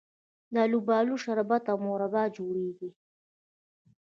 [0.53, 2.89] د الوبالو شربت او مربا جوړیږي.